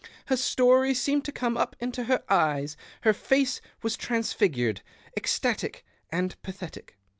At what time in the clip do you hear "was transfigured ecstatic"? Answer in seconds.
3.83-5.85